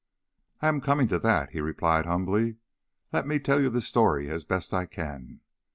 [0.61, 2.55] "I am coming to that," he replied humbly.
[3.13, 5.41] "Let me tell you the story as best I can.